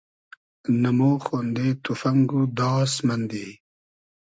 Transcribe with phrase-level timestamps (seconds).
[0.81, 3.47] نۂ مۉ خۉندې توفئنگ و داس مئندی